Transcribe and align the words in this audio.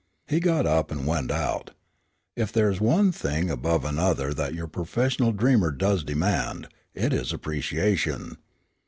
He 0.27 0.39
got 0.39 0.65
up 0.65 0.89
and 0.89 1.05
went 1.05 1.29
out. 1.29 1.75
If 2.35 2.51
there 2.51 2.71
is 2.71 2.81
one 2.81 3.11
thing 3.11 3.51
above 3.51 3.85
another 3.85 4.33
that 4.33 4.55
your 4.55 4.65
professional 4.65 5.31
dreamer 5.31 5.69
does 5.69 6.03
demand, 6.03 6.69
it 6.95 7.13
is 7.13 7.31
appreciation. 7.31 8.37